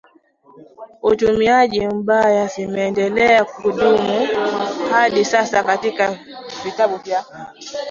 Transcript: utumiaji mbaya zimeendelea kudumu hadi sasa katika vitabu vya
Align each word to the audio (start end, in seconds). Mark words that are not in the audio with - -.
utumiaji 1.01 1.87
mbaya 1.87 2.47
zimeendelea 2.47 3.45
kudumu 3.45 4.27
hadi 4.91 5.25
sasa 5.25 5.63
katika 5.63 6.19
vitabu 6.63 6.97
vya 6.97 7.25